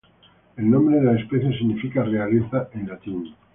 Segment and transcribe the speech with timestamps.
[0.57, 3.35] El nombre de la especie significa "realeza" en latín.